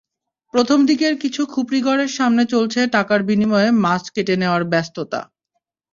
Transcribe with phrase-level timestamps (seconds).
[0.53, 5.21] প্রথম দিকের কিছু খুপরিঘরের সামনে চলছে টাকার বিনিময়ে মাছ কেটে নেওয়ার ব্যস্ততা।